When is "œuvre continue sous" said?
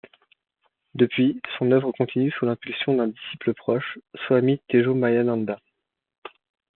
1.71-2.47